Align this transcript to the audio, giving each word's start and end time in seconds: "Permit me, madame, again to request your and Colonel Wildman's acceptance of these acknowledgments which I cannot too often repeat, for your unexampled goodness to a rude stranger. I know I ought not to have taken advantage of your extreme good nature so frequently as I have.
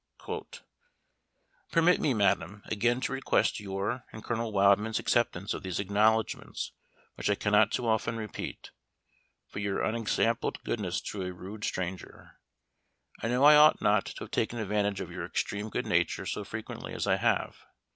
"Permit 1.71 2.01
me, 2.01 2.11
madame, 2.15 2.63
again 2.65 2.99
to 3.01 3.13
request 3.13 3.59
your 3.59 4.03
and 4.11 4.23
Colonel 4.23 4.51
Wildman's 4.51 4.97
acceptance 4.97 5.53
of 5.53 5.61
these 5.61 5.79
acknowledgments 5.79 6.71
which 7.13 7.29
I 7.29 7.35
cannot 7.35 7.71
too 7.71 7.87
often 7.87 8.17
repeat, 8.17 8.71
for 9.47 9.59
your 9.59 9.83
unexampled 9.83 10.63
goodness 10.63 11.01
to 11.01 11.21
a 11.21 11.31
rude 11.31 11.63
stranger. 11.63 12.39
I 13.21 13.27
know 13.27 13.43
I 13.43 13.55
ought 13.55 13.79
not 13.79 14.05
to 14.07 14.23
have 14.23 14.31
taken 14.31 14.57
advantage 14.57 15.01
of 15.01 15.11
your 15.11 15.23
extreme 15.23 15.69
good 15.69 15.85
nature 15.85 16.25
so 16.25 16.43
frequently 16.43 16.95
as 16.95 17.05
I 17.05 17.17
have. 17.17 17.57